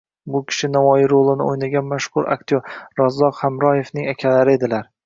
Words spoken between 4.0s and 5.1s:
akalari edilar